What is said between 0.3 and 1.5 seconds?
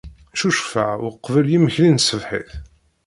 Ccucfeɣ uqbel